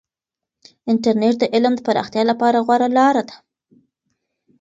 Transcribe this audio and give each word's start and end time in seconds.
انټرنیټ 0.91 1.35
د 1.39 1.43
علم 1.53 1.73
د 1.77 1.81
پراختیا 1.87 2.23
لپاره 2.31 2.57
غوره 2.65 2.87
لاره 2.97 3.23
ده. 3.29 3.35